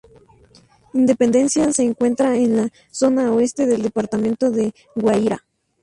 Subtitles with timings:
[0.95, 5.45] Independencia se encuentra en la zona oeste del departamento de Guairá.